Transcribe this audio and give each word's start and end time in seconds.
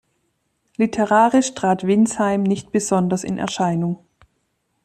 Literarisch 0.77 1.53
trat 1.53 1.85
Winsheim 1.85 2.41
nicht 2.41 2.71
besonders 2.71 3.23
in 3.23 3.37
Erscheinung. 3.37 4.03